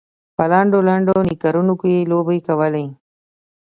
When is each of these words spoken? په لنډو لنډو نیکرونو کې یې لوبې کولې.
په 0.35 0.43
لنډو 0.51 0.79
لنډو 0.89 1.15
نیکرونو 1.29 1.73
کې 1.79 1.89
یې 1.95 2.07
لوبې 2.11 2.37
کولې. 2.47 2.85